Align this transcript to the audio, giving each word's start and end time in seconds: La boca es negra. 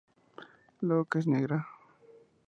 La 0.87 0.95
boca 0.95 1.19
es 1.19 1.27
negra. 1.27 1.63